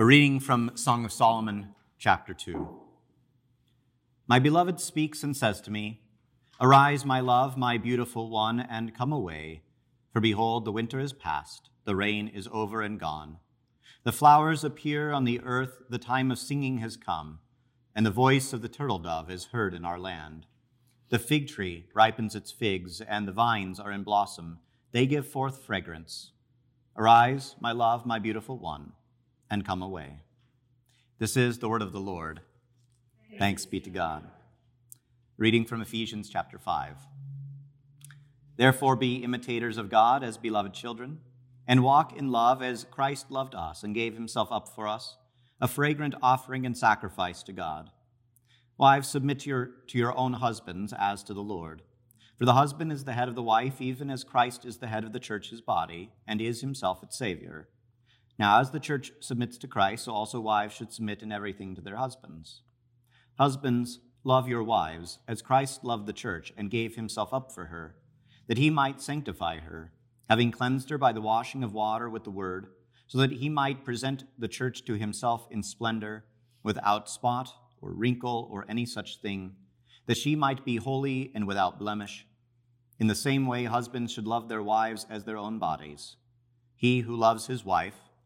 A 0.00 0.04
reading 0.06 0.40
from 0.40 0.70
Song 0.76 1.04
of 1.04 1.12
Solomon, 1.12 1.74
chapter 1.98 2.32
2. 2.32 2.66
My 4.26 4.38
beloved 4.38 4.80
speaks 4.80 5.22
and 5.22 5.36
says 5.36 5.60
to 5.60 5.70
me, 5.70 6.00
Arise, 6.58 7.04
my 7.04 7.20
love, 7.20 7.58
my 7.58 7.76
beautiful 7.76 8.30
one, 8.30 8.60
and 8.60 8.96
come 8.96 9.12
away. 9.12 9.60
For 10.10 10.20
behold, 10.20 10.64
the 10.64 10.72
winter 10.72 10.98
is 10.98 11.12
past, 11.12 11.68
the 11.84 11.94
rain 11.94 12.28
is 12.28 12.48
over 12.50 12.80
and 12.80 12.98
gone. 12.98 13.40
The 14.04 14.10
flowers 14.10 14.64
appear 14.64 15.12
on 15.12 15.24
the 15.24 15.38
earth, 15.40 15.82
the 15.90 15.98
time 15.98 16.30
of 16.30 16.38
singing 16.38 16.78
has 16.78 16.96
come, 16.96 17.40
and 17.94 18.06
the 18.06 18.10
voice 18.10 18.54
of 18.54 18.62
the 18.62 18.70
turtle 18.70 19.00
dove 19.00 19.30
is 19.30 19.48
heard 19.52 19.74
in 19.74 19.84
our 19.84 19.98
land. 19.98 20.46
The 21.10 21.18
fig 21.18 21.46
tree 21.46 21.88
ripens 21.94 22.34
its 22.34 22.50
figs, 22.50 23.02
and 23.02 23.28
the 23.28 23.32
vines 23.32 23.78
are 23.78 23.92
in 23.92 24.02
blossom. 24.02 24.60
They 24.92 25.04
give 25.04 25.28
forth 25.28 25.62
fragrance. 25.62 26.32
Arise, 26.96 27.54
my 27.60 27.72
love, 27.72 28.06
my 28.06 28.18
beautiful 28.18 28.58
one 28.58 28.92
and 29.50 29.66
come 29.66 29.82
away. 29.82 30.20
This 31.18 31.36
is 31.36 31.58
the 31.58 31.68
word 31.68 31.82
of 31.82 31.92
the 31.92 32.00
Lord. 32.00 32.40
Thanks 33.38 33.66
be 33.66 33.80
to 33.80 33.90
God. 33.90 34.24
Reading 35.36 35.64
from 35.64 35.82
Ephesians 35.82 36.30
chapter 36.30 36.58
5. 36.58 36.96
Therefore, 38.56 38.96
be 38.96 39.16
imitators 39.16 39.76
of 39.78 39.90
God 39.90 40.22
as 40.22 40.36
beloved 40.36 40.74
children, 40.74 41.20
and 41.66 41.82
walk 41.82 42.16
in 42.16 42.30
love 42.30 42.62
as 42.62 42.84
Christ 42.90 43.30
loved 43.30 43.54
us 43.54 43.82
and 43.82 43.94
gave 43.94 44.14
himself 44.14 44.52
up 44.52 44.68
for 44.68 44.86
us, 44.86 45.16
a 45.60 45.68
fragrant 45.68 46.14
offering 46.22 46.66
and 46.66 46.76
sacrifice 46.76 47.42
to 47.44 47.52
God. 47.52 47.90
Wives, 48.76 49.08
submit 49.08 49.40
to 49.40 49.50
your, 49.50 49.70
to 49.88 49.98
your 49.98 50.16
own 50.16 50.34
husbands 50.34 50.94
as 50.98 51.22
to 51.24 51.34
the 51.34 51.42
Lord. 51.42 51.82
For 52.38 52.44
the 52.44 52.54
husband 52.54 52.90
is 52.92 53.04
the 53.04 53.12
head 53.12 53.28
of 53.28 53.34
the 53.34 53.42
wife, 53.42 53.80
even 53.80 54.10
as 54.10 54.24
Christ 54.24 54.64
is 54.64 54.78
the 54.78 54.86
head 54.86 55.04
of 55.04 55.12
the 55.12 55.20
church, 55.20 55.50
his 55.50 55.60
body, 55.60 56.10
and 56.26 56.40
is 56.40 56.62
himself 56.62 57.02
its 57.02 57.18
Savior. 57.18 57.68
Now, 58.40 58.58
as 58.58 58.70
the 58.70 58.80
church 58.80 59.12
submits 59.20 59.58
to 59.58 59.68
Christ, 59.68 60.04
so 60.06 60.12
also 60.12 60.40
wives 60.40 60.74
should 60.74 60.94
submit 60.94 61.22
in 61.22 61.30
everything 61.30 61.74
to 61.74 61.82
their 61.82 61.96
husbands. 61.96 62.62
Husbands, 63.38 64.00
love 64.24 64.48
your 64.48 64.62
wives, 64.62 65.18
as 65.28 65.42
Christ 65.42 65.84
loved 65.84 66.06
the 66.06 66.14
church 66.14 66.50
and 66.56 66.70
gave 66.70 66.96
himself 66.96 67.34
up 67.34 67.52
for 67.52 67.66
her, 67.66 67.96
that 68.46 68.56
he 68.56 68.70
might 68.70 69.02
sanctify 69.02 69.58
her, 69.58 69.92
having 70.30 70.52
cleansed 70.52 70.88
her 70.88 70.96
by 70.96 71.12
the 71.12 71.20
washing 71.20 71.62
of 71.62 71.74
water 71.74 72.08
with 72.08 72.24
the 72.24 72.30
word, 72.30 72.68
so 73.06 73.18
that 73.18 73.32
he 73.32 73.50
might 73.50 73.84
present 73.84 74.24
the 74.38 74.48
church 74.48 74.86
to 74.86 74.94
himself 74.94 75.46
in 75.50 75.62
splendor, 75.62 76.24
without 76.62 77.10
spot 77.10 77.52
or 77.82 77.92
wrinkle 77.92 78.48
or 78.50 78.64
any 78.70 78.86
such 78.86 79.20
thing, 79.20 79.54
that 80.06 80.16
she 80.16 80.34
might 80.34 80.64
be 80.64 80.76
holy 80.76 81.30
and 81.34 81.46
without 81.46 81.78
blemish. 81.78 82.26
In 82.98 83.06
the 83.06 83.14
same 83.14 83.46
way, 83.46 83.64
husbands 83.64 84.10
should 84.10 84.26
love 84.26 84.48
their 84.48 84.62
wives 84.62 85.04
as 85.10 85.24
their 85.24 85.36
own 85.36 85.58
bodies. 85.58 86.16
He 86.74 87.00
who 87.00 87.14
loves 87.14 87.46
his 87.46 87.66
wife, 87.66 87.96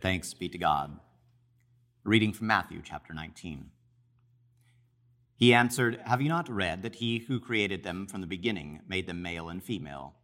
Thanks 0.00 0.32
be 0.32 0.48
to 0.48 0.56
God. 0.56 0.98
reading 2.04 2.32
from 2.32 2.46
Matthew 2.46 2.80
chapter 2.82 3.12
19. 3.12 3.66
He 5.36 5.52
answered, 5.52 6.00
Have 6.06 6.22
you 6.22 6.30
not 6.30 6.48
read 6.48 6.82
that 6.82 6.96
he 6.96 7.18
who 7.18 7.38
created 7.38 7.82
them 7.82 8.06
from 8.06 8.22
the 8.22 8.26
beginning 8.26 8.80
made 8.88 9.06
them 9.06 9.20
male 9.20 9.50
and 9.50 9.62
female? 9.62 10.14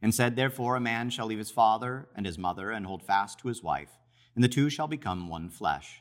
And 0.00 0.14
said, 0.14 0.36
Therefore 0.36 0.74
a 0.74 0.80
man 0.80 1.10
shall 1.10 1.26
leave 1.26 1.38
his 1.38 1.50
father 1.50 2.08
and 2.16 2.24
his 2.24 2.38
mother 2.38 2.70
and 2.70 2.86
hold 2.86 3.02
fast 3.02 3.38
to 3.40 3.48
his 3.48 3.62
wife, 3.62 3.98
and 4.34 4.42
the 4.42 4.48
two 4.48 4.70
shall 4.70 4.88
become 4.88 5.28
one 5.28 5.50
flesh. 5.50 6.00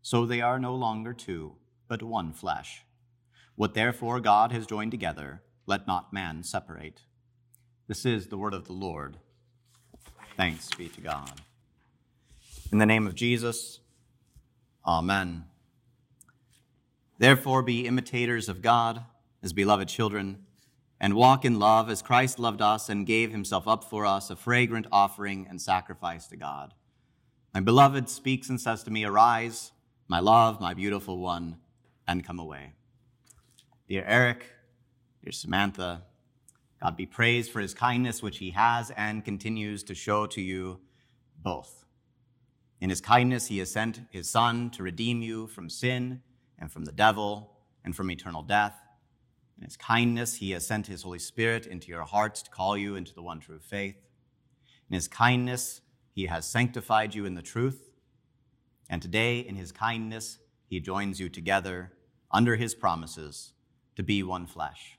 So 0.00 0.24
they 0.24 0.40
are 0.40 0.58
no 0.58 0.74
longer 0.74 1.12
two, 1.12 1.56
but 1.86 2.02
one 2.02 2.32
flesh. 2.32 2.86
What 3.56 3.74
therefore 3.74 4.20
God 4.20 4.52
has 4.52 4.66
joined 4.66 4.90
together, 4.90 5.42
let 5.66 5.86
not 5.86 6.14
man 6.14 6.44
separate. 6.44 7.02
This 7.88 8.06
is 8.06 8.28
the 8.28 8.38
word 8.38 8.54
of 8.54 8.64
the 8.64 8.72
Lord. 8.72 9.18
Thanks 10.34 10.70
be 10.70 10.88
to 10.88 11.00
God. 11.02 11.42
In 12.72 12.78
the 12.78 12.86
name 12.86 13.06
of 13.08 13.16
Jesus, 13.16 13.80
Amen. 14.86 15.44
Therefore, 17.18 17.62
be 17.62 17.86
imitators 17.86 18.48
of 18.48 18.62
God 18.62 19.04
as 19.42 19.52
beloved 19.52 19.88
children, 19.88 20.46
and 21.00 21.14
walk 21.14 21.44
in 21.44 21.58
love 21.58 21.90
as 21.90 22.00
Christ 22.00 22.38
loved 22.38 22.62
us 22.62 22.88
and 22.88 23.06
gave 23.06 23.32
himself 23.32 23.66
up 23.66 23.82
for 23.82 24.06
us, 24.06 24.30
a 24.30 24.36
fragrant 24.36 24.86
offering 24.92 25.46
and 25.48 25.60
sacrifice 25.60 26.28
to 26.28 26.36
God. 26.36 26.74
My 27.52 27.60
beloved 27.60 28.08
speaks 28.08 28.48
and 28.48 28.60
says 28.60 28.84
to 28.84 28.90
me, 28.90 29.04
Arise, 29.04 29.72
my 30.06 30.20
love, 30.20 30.60
my 30.60 30.72
beautiful 30.72 31.18
one, 31.18 31.56
and 32.06 32.24
come 32.24 32.38
away. 32.38 32.74
Dear 33.88 34.04
Eric, 34.06 34.46
dear 35.24 35.32
Samantha, 35.32 36.02
God 36.80 36.96
be 36.96 37.06
praised 37.06 37.50
for 37.50 37.60
his 37.60 37.74
kindness, 37.74 38.22
which 38.22 38.38
he 38.38 38.50
has 38.50 38.92
and 38.92 39.24
continues 39.24 39.82
to 39.84 39.94
show 39.94 40.26
to 40.28 40.40
you 40.40 40.78
both. 41.42 41.84
In 42.80 42.88
his 42.88 43.00
kindness, 43.00 43.48
he 43.48 43.58
has 43.58 43.70
sent 43.70 44.00
his 44.10 44.28
Son 44.28 44.70
to 44.70 44.82
redeem 44.82 45.20
you 45.20 45.46
from 45.46 45.68
sin 45.68 46.22
and 46.58 46.72
from 46.72 46.84
the 46.84 46.92
devil 46.92 47.52
and 47.84 47.94
from 47.94 48.10
eternal 48.10 48.42
death. 48.42 48.74
In 49.58 49.64
his 49.64 49.76
kindness, 49.76 50.36
he 50.36 50.52
has 50.52 50.66
sent 50.66 50.86
his 50.86 51.02
Holy 51.02 51.18
Spirit 51.18 51.66
into 51.66 51.88
your 51.88 52.04
hearts 52.04 52.40
to 52.42 52.50
call 52.50 52.78
you 52.78 52.96
into 52.96 53.14
the 53.14 53.22
one 53.22 53.40
true 53.40 53.58
faith. 53.58 53.96
In 54.88 54.94
his 54.94 55.08
kindness, 55.08 55.82
he 56.14 56.26
has 56.26 56.46
sanctified 56.46 57.14
you 57.14 57.26
in 57.26 57.34
the 57.34 57.42
truth. 57.42 57.90
And 58.88 59.02
today, 59.02 59.40
in 59.40 59.56
his 59.56 59.72
kindness, 59.72 60.38
he 60.66 60.80
joins 60.80 61.20
you 61.20 61.28
together 61.28 61.92
under 62.30 62.56
his 62.56 62.74
promises 62.74 63.52
to 63.96 64.02
be 64.02 64.22
one 64.22 64.46
flesh. 64.46 64.98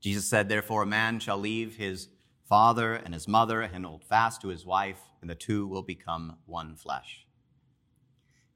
Jesus 0.00 0.26
said, 0.26 0.48
Therefore, 0.48 0.82
a 0.82 0.86
man 0.86 1.18
shall 1.18 1.38
leave 1.38 1.76
his 1.76 2.08
father 2.44 2.94
and 2.94 3.14
his 3.14 3.26
mother 3.26 3.62
and 3.62 3.84
hold 3.84 4.04
fast 4.04 4.40
to 4.42 4.48
his 4.48 4.66
wife, 4.66 5.00
and 5.20 5.30
the 5.30 5.34
two 5.34 5.66
will 5.66 5.82
become 5.82 6.36
one 6.46 6.76
flesh. 6.76 7.26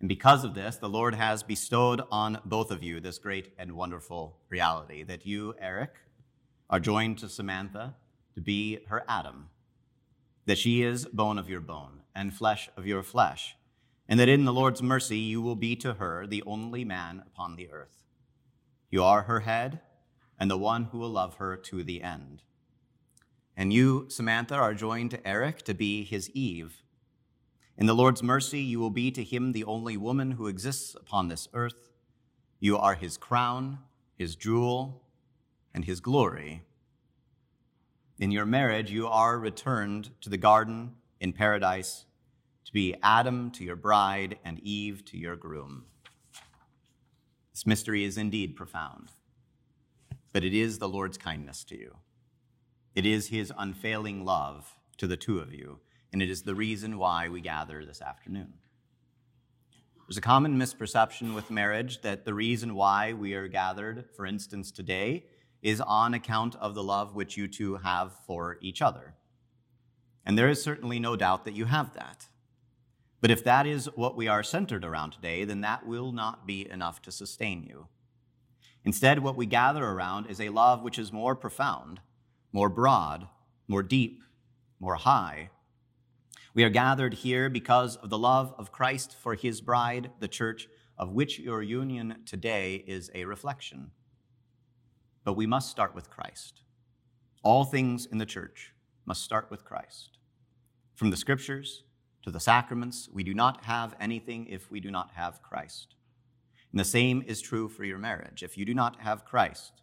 And 0.00 0.08
because 0.08 0.44
of 0.44 0.54
this, 0.54 0.76
the 0.76 0.88
Lord 0.88 1.14
has 1.14 1.42
bestowed 1.42 2.02
on 2.10 2.40
both 2.44 2.70
of 2.70 2.82
you 2.82 3.00
this 3.00 3.18
great 3.18 3.52
and 3.58 3.72
wonderful 3.72 4.38
reality 4.48 5.02
that 5.02 5.26
you, 5.26 5.54
Eric, 5.60 5.94
are 6.70 6.78
joined 6.78 7.18
to 7.18 7.28
Samantha 7.28 7.96
to 8.34 8.40
be 8.40 8.78
her 8.88 9.04
Adam, 9.08 9.48
that 10.46 10.58
she 10.58 10.82
is 10.82 11.06
bone 11.06 11.38
of 11.38 11.48
your 11.48 11.60
bone 11.60 12.02
and 12.14 12.32
flesh 12.32 12.68
of 12.76 12.86
your 12.86 13.02
flesh, 13.02 13.56
and 14.08 14.20
that 14.20 14.28
in 14.28 14.44
the 14.44 14.52
Lord's 14.52 14.82
mercy 14.82 15.18
you 15.18 15.42
will 15.42 15.56
be 15.56 15.74
to 15.76 15.94
her 15.94 16.26
the 16.26 16.44
only 16.46 16.84
man 16.84 17.22
upon 17.26 17.56
the 17.56 17.70
earth. 17.70 18.04
You 18.90 19.02
are 19.02 19.22
her 19.22 19.40
head 19.40 19.80
and 20.38 20.50
the 20.50 20.58
one 20.58 20.84
who 20.84 20.98
will 20.98 21.10
love 21.10 21.36
her 21.36 21.56
to 21.56 21.82
the 21.82 22.02
end. 22.02 22.42
And 23.58 23.72
you, 23.72 24.06
Samantha, 24.08 24.54
are 24.54 24.72
joined 24.72 25.10
to 25.10 25.26
Eric 25.26 25.62
to 25.62 25.74
be 25.74 26.04
his 26.04 26.30
Eve. 26.30 26.84
In 27.76 27.86
the 27.86 27.94
Lord's 27.94 28.22
mercy, 28.22 28.60
you 28.60 28.78
will 28.78 28.88
be 28.88 29.10
to 29.10 29.24
him 29.24 29.50
the 29.50 29.64
only 29.64 29.96
woman 29.96 30.30
who 30.30 30.46
exists 30.46 30.94
upon 30.94 31.26
this 31.26 31.48
earth. 31.52 31.90
You 32.60 32.78
are 32.78 32.94
his 32.94 33.16
crown, 33.16 33.80
his 34.16 34.36
jewel, 34.36 35.02
and 35.74 35.84
his 35.84 35.98
glory. 35.98 36.62
In 38.20 38.30
your 38.30 38.46
marriage, 38.46 38.92
you 38.92 39.08
are 39.08 39.36
returned 39.36 40.10
to 40.20 40.30
the 40.30 40.36
garden 40.36 40.94
in 41.20 41.32
paradise 41.32 42.04
to 42.64 42.72
be 42.72 42.94
Adam 43.02 43.50
to 43.50 43.64
your 43.64 43.76
bride 43.76 44.38
and 44.44 44.60
Eve 44.60 45.04
to 45.06 45.18
your 45.18 45.34
groom. 45.34 45.86
This 47.52 47.66
mystery 47.66 48.04
is 48.04 48.16
indeed 48.16 48.54
profound, 48.54 49.10
but 50.32 50.44
it 50.44 50.54
is 50.54 50.78
the 50.78 50.88
Lord's 50.88 51.18
kindness 51.18 51.64
to 51.64 51.76
you. 51.76 51.96
It 52.94 53.06
is 53.06 53.28
his 53.28 53.52
unfailing 53.56 54.24
love 54.24 54.74
to 54.96 55.06
the 55.06 55.16
two 55.16 55.38
of 55.38 55.52
you. 55.52 55.80
and 56.12 56.22
it 56.22 56.30
is 56.30 56.42
the 56.42 56.54
reason 56.54 56.98
why 56.98 57.28
we 57.28 57.40
gather 57.40 57.84
this 57.84 58.00
afternoon. 58.00 58.54
There's 60.06 60.16
a 60.16 60.22
common 60.22 60.58
misperception 60.58 61.34
with 61.34 61.50
marriage 61.50 62.00
that 62.00 62.24
the 62.24 62.32
reason 62.32 62.74
why 62.74 63.12
we 63.12 63.34
are 63.34 63.46
gathered, 63.46 64.06
for 64.16 64.24
instance, 64.24 64.70
today, 64.70 65.26
is 65.60 65.82
on 65.82 66.14
account 66.14 66.56
of 66.56 66.74
the 66.74 66.82
love 66.82 67.14
which 67.14 67.36
you 67.36 67.46
two 67.46 67.76
have 67.76 68.12
for 68.26 68.56
each 68.62 68.80
other. 68.80 69.14
And 70.24 70.38
there 70.38 70.48
is 70.48 70.62
certainly 70.62 70.98
no 70.98 71.14
doubt 71.14 71.44
that 71.44 71.54
you 71.54 71.66
have 71.66 71.92
that. 71.94 72.26
But 73.20 73.30
if 73.30 73.44
that 73.44 73.66
is 73.66 73.86
what 73.96 74.16
we 74.16 74.28
are 74.28 74.42
centered 74.42 74.84
around 74.84 75.10
today, 75.10 75.44
then 75.44 75.60
that 75.60 75.86
will 75.86 76.12
not 76.12 76.46
be 76.46 76.70
enough 76.70 77.02
to 77.02 77.12
sustain 77.12 77.64
you. 77.64 77.88
Instead, 78.84 79.18
what 79.18 79.36
we 79.36 79.44
gather 79.44 79.84
around 79.84 80.26
is 80.26 80.40
a 80.40 80.48
love 80.48 80.82
which 80.82 80.98
is 80.98 81.12
more 81.12 81.34
profound, 81.34 82.00
more 82.52 82.68
broad, 82.68 83.28
more 83.66 83.82
deep, 83.82 84.22
more 84.80 84.96
high. 84.96 85.50
We 86.54 86.64
are 86.64 86.70
gathered 86.70 87.14
here 87.14 87.48
because 87.48 87.96
of 87.96 88.10
the 88.10 88.18
love 88.18 88.54
of 88.58 88.72
Christ 88.72 89.14
for 89.14 89.34
his 89.34 89.60
bride, 89.60 90.10
the 90.18 90.28
church, 90.28 90.68
of 90.96 91.12
which 91.12 91.38
your 91.38 91.62
union 91.62 92.22
today 92.26 92.82
is 92.86 93.10
a 93.14 93.24
reflection. 93.24 93.90
But 95.24 95.34
we 95.34 95.46
must 95.46 95.70
start 95.70 95.94
with 95.94 96.10
Christ. 96.10 96.62
All 97.42 97.64
things 97.64 98.06
in 98.06 98.18
the 98.18 98.26
church 98.26 98.72
must 99.06 99.22
start 99.22 99.50
with 99.50 99.64
Christ. 99.64 100.18
From 100.94 101.10
the 101.10 101.16
scriptures 101.16 101.84
to 102.22 102.30
the 102.30 102.40
sacraments, 102.40 103.08
we 103.12 103.22
do 103.22 103.34
not 103.34 103.64
have 103.64 103.94
anything 104.00 104.46
if 104.46 104.70
we 104.70 104.80
do 104.80 104.90
not 104.90 105.12
have 105.14 105.42
Christ. 105.42 105.94
And 106.72 106.80
the 106.80 106.84
same 106.84 107.22
is 107.26 107.40
true 107.40 107.68
for 107.68 107.84
your 107.84 107.98
marriage. 107.98 108.42
If 108.42 108.58
you 108.58 108.64
do 108.64 108.74
not 108.74 109.00
have 109.00 109.24
Christ, 109.24 109.82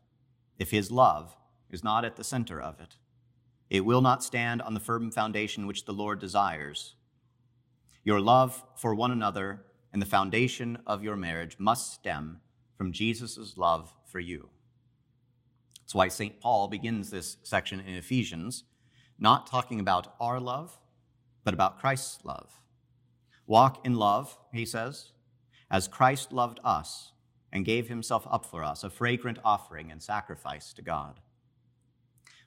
if 0.59 0.71
his 0.71 0.91
love 0.91 1.35
is 1.71 1.83
not 1.83 2.05
at 2.05 2.15
the 2.15 2.23
center 2.23 2.61
of 2.61 2.79
it, 2.79 2.95
it 3.69 3.85
will 3.85 4.01
not 4.01 4.23
stand 4.23 4.61
on 4.61 4.73
the 4.73 4.79
firm 4.79 5.11
foundation 5.11 5.67
which 5.67 5.85
the 5.85 5.93
Lord 5.93 6.19
desires. 6.19 6.95
Your 8.03 8.19
love 8.19 8.63
for 8.75 8.93
one 8.93 9.11
another 9.11 9.65
and 9.91 10.01
the 10.01 10.05
foundation 10.05 10.77
of 10.85 11.03
your 11.03 11.15
marriage 11.15 11.57
must 11.57 11.93
stem 11.93 12.41
from 12.77 12.91
Jesus' 12.91 13.57
love 13.57 13.93
for 14.05 14.19
you. 14.19 14.49
That's 15.79 15.95
why 15.95 16.09
St. 16.09 16.39
Paul 16.39 16.67
begins 16.67 17.09
this 17.09 17.37
section 17.43 17.79
in 17.79 17.95
Ephesians, 17.95 18.63
not 19.17 19.47
talking 19.47 19.79
about 19.79 20.13
our 20.19 20.39
love, 20.39 20.77
but 21.43 21.53
about 21.53 21.79
Christ's 21.79 22.23
love. 22.23 22.59
Walk 23.47 23.85
in 23.85 23.95
love, 23.95 24.37
he 24.51 24.65
says, 24.65 25.11
as 25.69 25.87
Christ 25.87 26.31
loved 26.31 26.59
us 26.63 27.11
and 27.51 27.65
gave 27.65 27.87
himself 27.87 28.27
up 28.29 28.45
for 28.45 28.63
us, 28.63 28.83
a 28.83 28.89
fragrant 28.89 29.39
offering 29.45 29.91
and 29.91 30.01
sacrifice 30.01 30.73
to 30.73 30.81
God. 30.81 31.19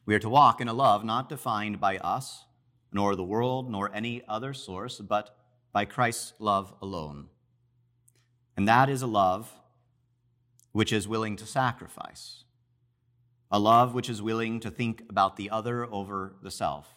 We 0.08 0.14
are 0.14 0.20
to 0.20 0.30
walk 0.30 0.62
in 0.62 0.68
a 0.68 0.72
love 0.72 1.04
not 1.04 1.28
defined 1.28 1.80
by 1.80 1.98
us, 1.98 2.46
nor 2.90 3.14
the 3.14 3.22
world, 3.22 3.70
nor 3.70 3.94
any 3.94 4.22
other 4.26 4.54
source, 4.54 5.00
but 5.00 5.36
by 5.70 5.84
Christ's 5.84 6.32
love 6.38 6.72
alone. 6.80 7.26
And 8.56 8.66
that 8.66 8.88
is 8.88 9.02
a 9.02 9.06
love 9.06 9.52
which 10.72 10.94
is 10.94 11.06
willing 11.06 11.36
to 11.36 11.44
sacrifice, 11.44 12.44
a 13.50 13.58
love 13.58 13.92
which 13.92 14.08
is 14.08 14.22
willing 14.22 14.60
to 14.60 14.70
think 14.70 15.02
about 15.10 15.36
the 15.36 15.50
other 15.50 15.84
over 15.92 16.36
the 16.42 16.50
self. 16.50 16.88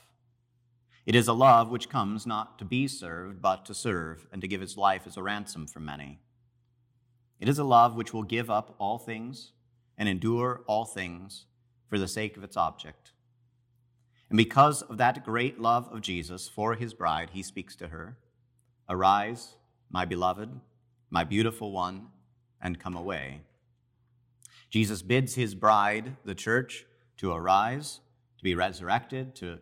It 1.06 1.14
is 1.14 1.28
a 1.28 1.34
love 1.34 1.70
which 1.70 1.90
comes 1.90 2.26
not 2.26 2.58
to 2.60 2.64
be 2.64 2.88
served, 2.88 3.42
but 3.42 3.66
to 3.66 3.74
serve, 3.74 4.26
and 4.32 4.42
to 4.42 4.48
give 4.48 4.62
its 4.62 4.78
life 4.78 5.06
as 5.06 5.18
a 5.18 5.22
ransom 5.22 5.68
for 5.68 5.82
many. 5.82 6.22
It 7.42 7.50
is 7.50 7.60
a 7.60 7.66
love 7.66 7.94
which 7.94 8.14
will 8.14 8.24
give 8.24 8.50
up 8.50 8.74
all 8.80 8.98
things 8.98 9.52
and 9.98 10.08
endure 10.08 10.62
all 10.66 10.86
things 10.86 11.48
for 11.92 12.00
the 12.00 12.08
sake 12.08 12.38
of 12.38 12.44
its 12.44 12.56
object. 12.56 13.12
And 14.30 14.38
because 14.38 14.82
of 14.82 14.98
that 14.98 15.26
great 15.26 15.60
love 15.60 15.90
of 15.92 16.00
Jesus 16.00 16.48
for 16.48 16.76
his 16.76 16.94
bride, 16.94 17.32
he 17.34 17.44
speaks 17.44 17.76
to 17.76 17.90
her 17.90 18.16
Arise, 18.88 19.56
my 19.90 20.06
beloved, 20.06 20.50
my 21.10 21.26
beautiful 21.26 21.74
one, 21.74 22.08
and 22.62 22.80
come 22.80 22.96
away. 22.96 23.42
Jesus 24.70 25.02
bids 25.02 25.36
his 25.36 25.54
bride, 25.54 26.16
the 26.24 26.34
church, 26.34 26.86
to 27.18 27.34
arise, 27.34 28.00
to 28.38 28.44
be 28.46 28.56
resurrected, 28.56 29.36
to 29.36 29.60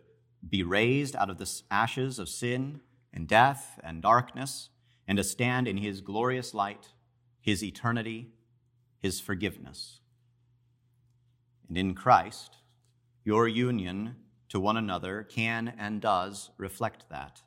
be 0.48 0.62
raised 0.62 1.16
out 1.16 1.30
of 1.30 1.38
the 1.38 1.62
ashes 1.68 2.20
of 2.20 2.28
sin 2.28 2.80
and 3.12 3.26
death 3.26 3.80
and 3.82 4.02
darkness, 4.02 4.68
and 5.08 5.18
to 5.18 5.24
stand 5.24 5.66
in 5.66 5.78
his 5.78 6.00
glorious 6.00 6.54
light, 6.54 6.92
his 7.40 7.64
eternity, 7.64 8.28
his 9.00 9.18
forgiveness. 9.18 10.00
And 11.70 11.78
in 11.78 11.94
Christ, 11.94 12.56
your 13.24 13.46
union 13.46 14.16
to 14.48 14.58
one 14.58 14.76
another 14.76 15.22
can 15.22 15.72
and 15.78 16.00
does 16.00 16.50
reflect 16.58 17.08
that, 17.10 17.42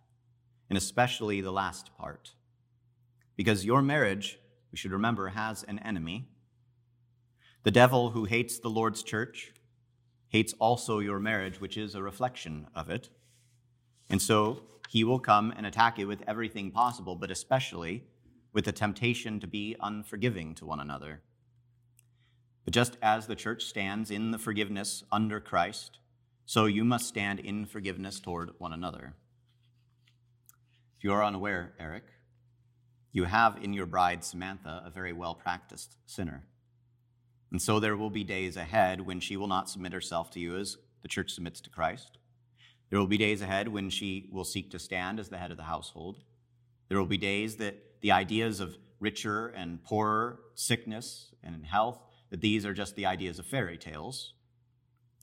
and 0.70 0.78
especially 0.78 1.42
the 1.42 1.52
last 1.52 1.92
part. 1.98 2.32
Because 3.36 3.66
your 3.66 3.82
marriage, 3.82 4.40
we 4.72 4.78
should 4.78 4.94
remember, 4.94 5.28
has 5.28 5.64
an 5.64 5.78
enemy. 5.80 6.30
The 7.64 7.72
devil 7.72 8.12
who 8.12 8.24
hates 8.24 8.60
the 8.60 8.70
Lord's 8.70 9.04
church 9.04 9.52
hates 10.30 10.54
also 10.58 11.00
your 11.00 11.20
marriage, 11.20 11.60
which 11.60 11.76
is 11.76 11.94
a 11.94 12.02
reflection 12.02 12.68
of 12.74 12.90
it. 12.90 13.10
And 14.10 14.22
so 14.22 14.64
he 14.88 15.04
will 15.04 15.20
come 15.20 15.54
and 15.58 15.66
attack 15.66 16.00
it 16.00 16.06
with 16.06 16.24
everything 16.28 16.72
possible, 16.72 17.18
but 17.18 17.30
especially 17.30 18.06
with 18.54 18.64
the 18.64 18.72
temptation 18.72 19.42
to 19.42 19.48
be 19.48 19.76
unforgiving 19.82 20.56
to 20.56 20.66
one 20.66 20.80
another. 20.80 21.24
But 22.66 22.74
just 22.74 22.98
as 23.02 23.28
the 23.28 23.36
church 23.36 23.66
stands 23.66 24.10
in 24.10 24.32
the 24.32 24.38
forgiveness 24.38 25.04
under 25.12 25.40
Christ, 25.40 26.00
so 26.46 26.66
you 26.66 26.84
must 26.84 27.08
stand 27.08 27.40
in 27.40 27.66
forgiveness 27.66 28.20
toward 28.20 28.52
one 28.58 28.74
another. 28.74 29.16
If 30.98 31.04
you 31.04 31.14
are 31.14 31.24
unaware, 31.24 31.74
Eric, 31.80 32.04
you 33.12 33.26
have 33.26 33.58
in 33.62 33.74
your 33.74 33.86
bride, 33.86 34.24
Samantha, 34.24 34.82
a 34.86 34.90
very 34.90 35.14
well 35.14 35.36
practiced 35.36 35.98
sinner. 36.06 36.46
And 37.52 37.62
so 37.62 37.80
there 37.80 37.96
will 37.96 38.10
be 38.10 38.24
days 38.24 38.58
ahead 38.58 39.02
when 39.02 39.20
she 39.20 39.38
will 39.38 39.48
not 39.48 39.70
submit 39.70 39.94
herself 39.94 40.32
to 40.32 40.40
you 40.40 40.58
as 40.58 40.78
the 41.02 41.08
church 41.08 41.32
submits 41.32 41.62
to 41.62 41.70
Christ. 41.70 42.18
There 42.90 43.00
will 43.00 43.08
be 43.08 43.18
days 43.18 43.42
ahead 43.42 43.68
when 43.68 43.90
she 43.90 44.30
will 44.32 44.44
seek 44.44 44.72
to 44.72 44.80
stand 44.80 45.20
as 45.20 45.30
the 45.30 45.38
head 45.38 45.52
of 45.52 45.58
the 45.58 45.64
household. 45.64 46.24
There 46.90 46.98
will 46.98 47.06
be 47.06 47.18
days 47.18 47.58
that 47.58 47.76
the 48.02 48.12
ideas 48.12 48.60
of 48.60 48.78
richer 49.00 49.48
and 49.48 49.84
poorer, 49.84 50.40
sickness 50.56 51.32
and 51.44 51.66
health, 51.66 52.00
that 52.34 52.42
these 52.42 52.66
are 52.66 52.74
just 52.74 52.96
the 52.96 53.06
ideas 53.06 53.38
of 53.38 53.46
fairy 53.46 53.78
tales. 53.78 54.34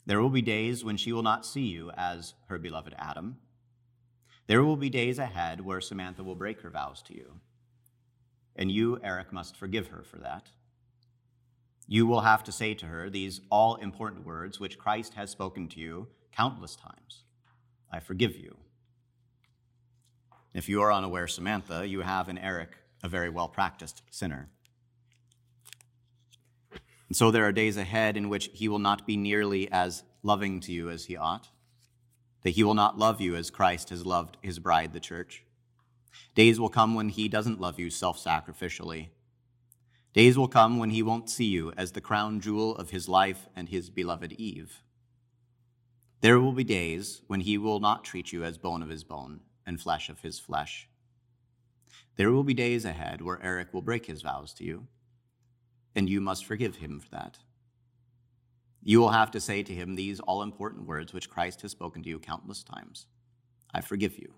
There 0.06 0.22
will 0.22 0.30
be 0.30 0.42
days 0.42 0.84
when 0.84 0.96
she 0.96 1.12
will 1.12 1.24
not 1.24 1.44
see 1.44 1.66
you 1.66 1.90
as 1.96 2.34
her 2.46 2.56
beloved 2.56 2.94
Adam. 2.96 3.38
There 4.46 4.62
will 4.62 4.76
be 4.76 4.90
days 4.90 5.18
ahead 5.18 5.60
where 5.60 5.80
Samantha 5.80 6.22
will 6.22 6.36
break 6.36 6.60
her 6.60 6.70
vows 6.70 7.02
to 7.08 7.16
you. 7.16 7.40
And 8.54 8.70
you, 8.70 9.00
Eric, 9.02 9.32
must 9.32 9.56
forgive 9.56 9.88
her 9.88 10.04
for 10.04 10.18
that. 10.18 10.50
You 11.88 12.06
will 12.06 12.20
have 12.20 12.44
to 12.44 12.52
say 12.52 12.74
to 12.74 12.86
her 12.86 13.10
these 13.10 13.40
all 13.50 13.74
important 13.74 14.24
words 14.24 14.60
which 14.60 14.78
Christ 14.78 15.14
has 15.14 15.30
spoken 15.30 15.66
to 15.70 15.80
you 15.80 16.06
countless 16.30 16.76
times 16.76 17.24
I 17.90 17.98
forgive 17.98 18.36
you. 18.36 18.56
If 20.54 20.68
you 20.68 20.80
are 20.82 20.92
unaware, 20.92 21.26
Samantha, 21.26 21.88
you 21.88 22.02
have 22.02 22.28
in 22.28 22.38
Eric 22.38 22.76
a 23.02 23.08
very 23.08 23.30
well 23.30 23.48
practiced 23.48 24.02
sinner. 24.10 24.48
And 27.10 27.16
so 27.16 27.30
there 27.30 27.44
are 27.44 27.52
days 27.52 27.76
ahead 27.76 28.16
in 28.16 28.30
which 28.30 28.48
he 28.54 28.68
will 28.68 28.78
not 28.78 29.06
be 29.06 29.18
nearly 29.18 29.70
as 29.70 30.02
loving 30.22 30.60
to 30.60 30.72
you 30.72 30.88
as 30.88 31.04
he 31.04 31.16
ought, 31.16 31.50
that 32.42 32.50
he 32.50 32.64
will 32.64 32.72
not 32.72 32.98
love 32.98 33.20
you 33.20 33.36
as 33.36 33.50
Christ 33.50 33.90
has 33.90 34.06
loved 34.06 34.38
his 34.40 34.58
bride, 34.58 34.94
the 34.94 35.00
church. 35.00 35.44
Days 36.34 36.58
will 36.58 36.70
come 36.70 36.94
when 36.94 37.10
he 37.10 37.28
doesn't 37.28 37.60
love 37.60 37.78
you 37.78 37.90
self 37.90 38.18
sacrificially 38.18 39.08
Days 40.12 40.36
will 40.36 40.48
come 40.48 40.78
when 40.78 40.90
he 40.90 41.04
won't 41.04 41.30
see 41.30 41.44
you 41.44 41.72
as 41.76 41.92
the 41.92 42.00
crown 42.00 42.40
jewel 42.40 42.74
of 42.74 42.90
his 42.90 43.08
life 43.08 43.48
and 43.54 43.68
his 43.68 43.90
beloved 43.90 44.32
Eve. 44.32 44.82
There 46.20 46.40
will 46.40 46.52
be 46.52 46.64
days 46.64 47.22
when 47.28 47.40
he 47.40 47.56
will 47.56 47.78
not 47.78 48.04
treat 48.04 48.32
you 48.32 48.42
as 48.42 48.58
bone 48.58 48.82
of 48.82 48.88
his 48.88 49.04
bone 49.04 49.40
and 49.64 49.80
flesh 49.80 50.08
of 50.08 50.20
his 50.20 50.40
flesh. 50.40 50.88
There 52.16 52.32
will 52.32 52.42
be 52.42 52.54
days 52.54 52.84
ahead 52.84 53.22
where 53.22 53.40
Eric 53.40 53.72
will 53.72 53.82
break 53.82 54.06
his 54.06 54.22
vows 54.22 54.52
to 54.54 54.64
you, 54.64 54.88
and 56.00 56.08
you 56.08 56.18
must 56.18 56.46
forgive 56.46 56.76
him 56.76 56.98
for 56.98 57.10
that. 57.10 57.36
You 58.82 59.00
will 59.00 59.10
have 59.10 59.30
to 59.32 59.38
say 59.38 59.62
to 59.62 59.74
him 59.74 59.96
these 59.96 60.18
all 60.18 60.40
important 60.40 60.86
words 60.88 61.12
which 61.12 61.28
Christ 61.28 61.60
has 61.60 61.72
spoken 61.72 62.02
to 62.02 62.08
you 62.08 62.18
countless 62.18 62.62
times 62.62 63.04
I 63.74 63.82
forgive 63.82 64.16
you. 64.16 64.32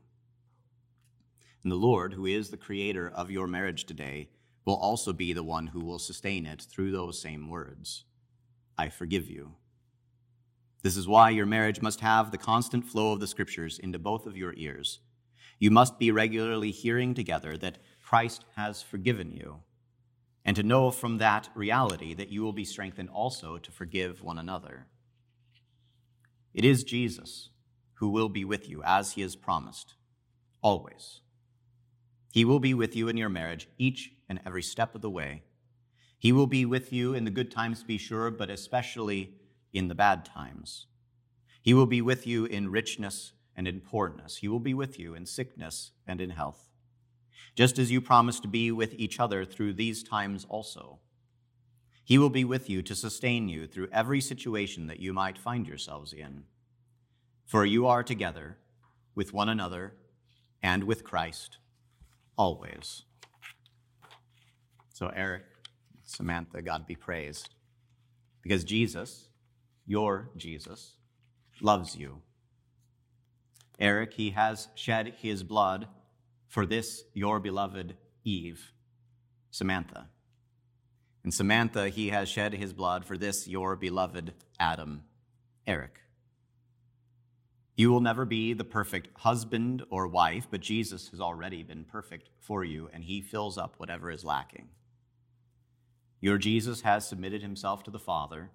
And 1.63 1.71
the 1.71 1.77
Lord, 1.77 2.15
who 2.15 2.27
is 2.27 2.51
the 2.51 2.57
creator 2.57 3.09
of 3.09 3.31
your 3.31 3.47
marriage 3.47 3.85
today, 3.85 4.31
will 4.65 4.75
also 4.75 5.13
be 5.13 5.33
the 5.33 5.45
one 5.45 5.69
who 5.69 5.85
will 5.85 6.01
sustain 6.01 6.47
it 6.47 6.63
through 6.63 6.91
those 6.91 7.23
same 7.23 7.49
words 7.49 8.07
I 8.77 8.89
forgive 8.89 9.31
you. 9.31 9.53
This 10.83 10.97
is 10.97 11.07
why 11.07 11.31
your 11.31 11.47
marriage 11.47 11.81
must 11.81 12.01
have 12.01 12.33
the 12.33 12.39
constant 12.39 12.85
flow 12.85 13.13
of 13.13 13.21
the 13.21 13.29
scriptures 13.29 13.79
into 13.79 14.01
both 14.01 14.27
of 14.27 14.37
your 14.37 14.53
ears. 14.57 14.99
You 15.61 15.71
must 15.71 16.01
be 16.01 16.11
regularly 16.11 16.73
hearing 16.73 17.15
together 17.15 17.57
that 17.59 17.79
Christ 18.05 18.47
has 18.57 18.83
forgiven 18.83 19.31
you, 19.31 19.61
and 20.45 20.57
to 20.57 20.63
know 20.63 20.91
from 20.91 21.19
that 21.19 21.49
reality 21.55 22.15
that 22.15 22.31
you 22.31 22.43
will 22.43 22.53
be 22.53 22.65
strengthened 22.65 23.09
also 23.11 23.59
to 23.59 23.71
forgive 23.71 24.23
one 24.23 24.39
another. 24.39 24.87
It 26.53 26.65
is 26.65 26.85
Jesus 26.85 27.51
who 27.95 28.11
will 28.11 28.29
be 28.29 28.45
with 28.45 28.69
you 28.69 28.83
as 28.85 29.13
he 29.13 29.23
has 29.23 29.37
promised 29.37 29.95
always. 30.61 31.21
He 32.33 32.45
will 32.45 32.61
be 32.61 32.75
with 32.75 32.97
you 32.97 33.09
in 33.09 33.17
your 33.17 33.29
marriage 33.29 33.69
each 33.79 34.11
and 34.29 34.41
every 34.45 34.63
step 34.63 34.95
of 34.95 35.03
the 35.03 35.11
way. 35.11 35.43
He 36.19 36.33
will 36.33 36.47
be 36.47 36.65
with 36.65 36.93
you 36.93 37.15
in 37.15 37.25
the 37.25 37.31
good 37.31 37.51
times, 37.51 37.85
be 37.85 37.99
sure, 37.99 38.31
but 38.31 38.51
especially 38.51 39.35
in 39.73 39.89
the 39.89 39.95
bad 39.95 40.25
times. 40.25 40.87
He 41.61 41.75
will 41.75 41.87
be 41.87 42.01
with 42.01 42.27
you 42.27 42.45
in 42.45 42.71
richness 42.71 43.33
and 43.57 43.69
in 43.69 43.81
poorness. 43.81 44.37
He 44.37 44.49
will 44.49 44.61
be 44.61 44.75
with 44.75 44.99
you 44.99 45.15
in 45.15 45.27
sickness 45.27 45.93
and 46.07 46.21
in 46.21 46.31
health, 46.31 46.71
just 47.55 47.79
as 47.79 47.91
you 47.91 48.01
promised 48.01 48.43
to 48.43 48.49
be 48.49 48.71
with 48.71 48.95
each 48.95 49.21
other 49.21 49.45
through 49.45 49.75
these 49.75 50.03
times 50.03 50.47
also. 50.49 50.99
He 52.05 52.19
will 52.19 52.31
be 52.31 52.45
with 52.45 52.69
you 52.69 52.83
to 52.83 52.95
sustain 52.95 53.49
you 53.49 53.67
through 53.67 53.89
every 53.93 54.21
situation 54.21 54.87
that 54.87 55.01
you 55.01 55.13
might 55.13 55.39
find 55.39 55.67
yourselves 55.67 56.13
in. 56.13 56.45
For 57.47 57.65
you 57.65 57.87
are 57.87 58.03
together 58.03 58.57
with 59.15 59.33
one 59.33 59.49
another 59.49 59.95
and 60.63 60.85
with 60.85 61.05
Christ 61.05 61.59
always. 62.37 63.05
So, 64.93 65.09
Eric, 65.15 65.45
Samantha, 66.05 66.63
God 66.63 66.87
be 66.87 66.95
praised. 66.95 67.55
Because 68.43 68.65
Jesus, 68.65 69.29
your 69.87 70.31
Jesus, 70.37 70.97
loves 71.61 71.97
you. 71.97 72.23
Eric, 73.79 74.15
he 74.15 74.31
has 74.31 74.69
shed 74.75 75.15
his 75.19 75.43
blood 75.43 75.89
for 76.53 76.67
this, 76.67 77.05
your 77.15 77.41
beloved 77.41 77.97
Eve, 78.25 78.73
Samantha. 79.51 80.09
And 81.25 81.33
Samantha, 81.33 81.89
he 81.89 82.11
has 82.11 82.29
shed 82.29 82.53
his 82.53 82.75
blood 82.75 83.07
for 83.07 83.17
this, 83.17 83.49
your 83.49 83.75
beloved 83.75 84.35
Adam, 84.61 85.05
Eric. 85.67 86.01
You 87.75 87.91
will 87.91 88.03
never 88.03 88.27
be 88.27 88.53
the 88.53 88.65
perfect 88.65 89.09
husband 89.21 89.83
or 89.89 90.07
wife, 90.07 90.47
but 90.51 90.61
Jesus 90.61 91.09
has 91.09 91.23
already 91.23 91.63
been 91.63 91.85
perfect 91.85 92.29
for 92.39 92.63
you, 92.63 92.91
and 92.93 93.03
he 93.05 93.23
fills 93.23 93.57
up 93.57 93.77
whatever 93.79 94.11
is 94.11 94.23
lacking. 94.23 94.69
Your 96.21 96.37
Jesus 96.37 96.83
has 96.83 97.09
submitted 97.09 97.41
himself 97.41 97.83
to 97.85 97.91
the 97.91 97.99
Father, 97.99 98.51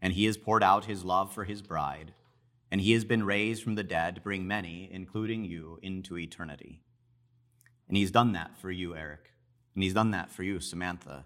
and 0.00 0.12
he 0.12 0.26
has 0.26 0.36
poured 0.36 0.62
out 0.62 0.84
his 0.84 1.04
love 1.04 1.34
for 1.34 1.42
his 1.42 1.62
bride, 1.62 2.14
and 2.70 2.80
he 2.80 2.92
has 2.92 3.04
been 3.04 3.26
raised 3.26 3.64
from 3.64 3.74
the 3.74 3.82
dead 3.82 4.14
to 4.14 4.20
bring 4.20 4.46
many, 4.46 4.88
including 4.92 5.44
you, 5.44 5.80
into 5.82 6.16
eternity. 6.16 6.83
And 7.88 7.96
he's 7.96 8.10
done 8.10 8.32
that 8.32 8.58
for 8.58 8.70
you, 8.70 8.96
Eric, 8.96 9.32
and 9.74 9.82
he's 9.82 9.94
done 9.94 10.10
that 10.12 10.30
for 10.30 10.42
you, 10.42 10.60
Samantha, 10.60 11.24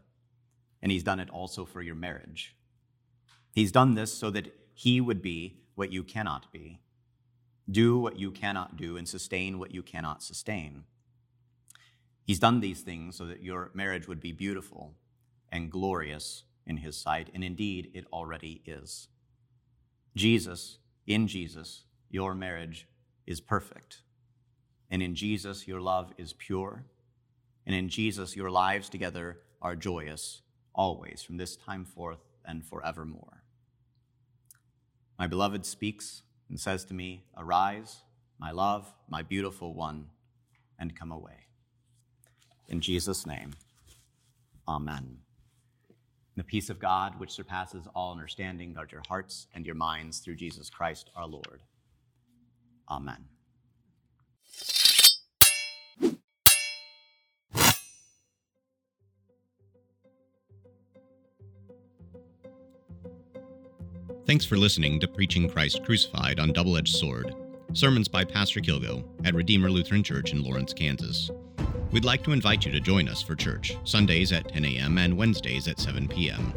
and 0.82 0.90
he's 0.90 1.04
done 1.04 1.20
it 1.20 1.30
also 1.30 1.64
for 1.64 1.82
your 1.82 1.94
marriage. 1.94 2.56
He's 3.54 3.72
done 3.72 3.94
this 3.94 4.12
so 4.12 4.30
that 4.30 4.54
he 4.74 5.00
would 5.00 5.22
be 5.22 5.58
what 5.74 5.92
you 5.92 6.02
cannot 6.02 6.52
be 6.52 6.80
do 7.70 7.98
what 7.98 8.18
you 8.18 8.30
cannot 8.30 8.76
do, 8.76 8.96
and 8.96 9.08
sustain 9.08 9.58
what 9.58 9.72
you 9.72 9.82
cannot 9.82 10.22
sustain. 10.22 10.84
He's 12.24 12.38
done 12.38 12.60
these 12.60 12.80
things 12.80 13.16
so 13.16 13.26
that 13.26 13.42
your 13.42 13.70
marriage 13.74 14.08
would 14.08 14.20
be 14.20 14.32
beautiful 14.32 14.94
and 15.50 15.70
glorious 15.70 16.44
in 16.66 16.78
His 16.78 16.96
sight, 16.96 17.28
and 17.34 17.44
indeed 17.44 17.90
it 17.94 18.06
already 18.12 18.62
is. 18.66 19.08
Jesus, 20.16 20.78
in 21.06 21.26
Jesus, 21.26 21.84
your 22.10 22.34
marriage 22.34 22.86
is 23.26 23.40
perfect. 23.40 24.02
And 24.90 25.02
in 25.02 25.14
Jesus, 25.14 25.66
your 25.68 25.80
love 25.80 26.12
is 26.18 26.32
pure. 26.32 26.84
And 27.66 27.74
in 27.74 27.88
Jesus, 27.88 28.36
your 28.36 28.50
lives 28.50 28.88
together 28.88 29.38
are 29.60 29.76
joyous, 29.76 30.42
always, 30.74 31.22
from 31.22 31.36
this 31.36 31.56
time 31.56 31.84
forth 31.84 32.24
and 32.44 32.64
forevermore. 32.64 33.42
My 35.18 35.26
beloved 35.26 35.66
speaks 35.66 36.22
and 36.48 36.58
says 36.58 36.84
to 36.86 36.94
me, 36.94 37.24
Arise, 37.36 38.02
my 38.38 38.52
love, 38.52 38.92
my 39.08 39.22
beautiful 39.22 39.74
one, 39.74 40.06
and 40.78 40.98
come 40.98 41.12
away. 41.12 41.46
In 42.68 42.80
Jesus' 42.80 43.26
name, 43.26 43.52
Amen. 44.68 45.18
The 46.36 46.44
peace 46.44 46.70
of 46.70 46.78
God, 46.78 47.18
which 47.18 47.30
surpasses 47.32 47.88
all 47.94 48.12
understanding, 48.12 48.74
guard 48.74 48.92
your 48.92 49.02
hearts 49.08 49.48
and 49.54 49.66
your 49.66 49.74
minds 49.74 50.20
through 50.20 50.36
Jesus 50.36 50.70
Christ 50.70 51.10
our 51.16 51.26
Lord. 51.26 51.62
Amen. 52.88 53.24
Thanks 64.28 64.44
for 64.44 64.58
listening 64.58 65.00
to 65.00 65.08
Preaching 65.08 65.48
Christ 65.48 65.82
Crucified 65.86 66.38
on 66.38 66.52
Double 66.52 66.76
Edged 66.76 66.94
Sword, 66.94 67.34
sermons 67.72 68.08
by 68.08 68.24
Pastor 68.24 68.60
Kilgo 68.60 69.02
at 69.24 69.34
Redeemer 69.34 69.70
Lutheran 69.70 70.02
Church 70.02 70.32
in 70.32 70.44
Lawrence, 70.44 70.74
Kansas. 70.74 71.30
We'd 71.92 72.04
like 72.04 72.24
to 72.24 72.32
invite 72.32 72.66
you 72.66 72.72
to 72.72 72.78
join 72.78 73.08
us 73.08 73.22
for 73.22 73.34
church, 73.34 73.78
Sundays 73.84 74.30
at 74.32 74.46
10 74.46 74.66
a.m. 74.66 74.98
and 74.98 75.16
Wednesdays 75.16 75.66
at 75.66 75.80
7 75.80 76.08
p.m. 76.08 76.52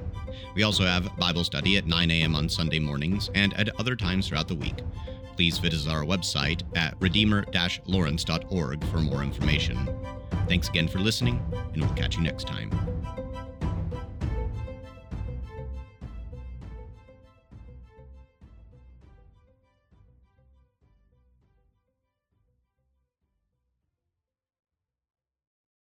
We 0.53 0.63
also 0.63 0.83
have 0.83 1.15
Bible 1.17 1.45
study 1.45 1.77
at 1.77 1.87
9 1.87 2.11
a.m. 2.11 2.35
on 2.35 2.49
Sunday 2.49 2.79
mornings 2.79 3.29
and 3.35 3.53
at 3.53 3.69
other 3.79 3.95
times 3.95 4.27
throughout 4.27 4.49
the 4.49 4.55
week. 4.55 4.81
Please 5.37 5.57
visit 5.57 5.89
our 5.89 6.03
website 6.03 6.63
at 6.75 6.95
redeemer 6.99 7.45
lawrence.org 7.85 8.83
for 8.87 8.97
more 8.97 9.23
information. 9.23 9.87
Thanks 10.49 10.67
again 10.67 10.89
for 10.89 10.99
listening, 10.99 11.41
and 11.71 11.81
we'll 11.81 11.93
catch 11.93 12.17
you 12.17 12.21
next 12.21 12.47
time. 12.47 12.90